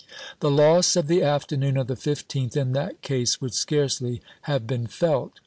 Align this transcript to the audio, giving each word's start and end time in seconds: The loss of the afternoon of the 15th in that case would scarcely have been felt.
The 0.39 0.49
loss 0.49 0.95
of 0.95 1.05
the 1.05 1.21
afternoon 1.21 1.77
of 1.77 1.85
the 1.85 1.93
15th 1.93 2.57
in 2.57 2.71
that 2.71 3.03
case 3.03 3.39
would 3.39 3.53
scarcely 3.53 4.19
have 4.49 4.65
been 4.65 4.87
felt. 4.87 5.33